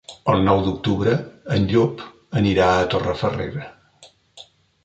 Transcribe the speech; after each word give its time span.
El 0.31 0.39
nou 0.45 0.61
d'octubre 0.67 1.11
en 1.57 1.69
Llop 1.73 2.01
anirà 2.41 2.71
a 2.79 2.89
Torrefarrera. 2.95 3.71